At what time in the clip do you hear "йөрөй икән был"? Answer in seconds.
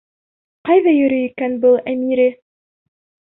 0.99-1.77